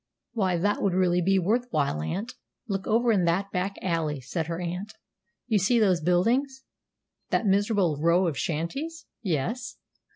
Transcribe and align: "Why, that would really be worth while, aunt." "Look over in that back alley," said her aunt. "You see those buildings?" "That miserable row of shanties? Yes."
"Why, 0.33 0.57
that 0.57 0.81
would 0.81 0.95
really 0.95 1.21
be 1.21 1.37
worth 1.37 1.67
while, 1.69 2.01
aunt." 2.01 2.33
"Look 2.67 2.87
over 2.87 3.11
in 3.11 3.25
that 3.25 3.51
back 3.51 3.75
alley," 3.83 4.19
said 4.19 4.47
her 4.47 4.59
aunt. 4.59 4.95
"You 5.45 5.59
see 5.59 5.77
those 5.77 6.01
buildings?" 6.01 6.63
"That 7.29 7.45
miserable 7.45 7.97
row 8.01 8.25
of 8.25 8.35
shanties? 8.35 9.05
Yes." 9.21 9.77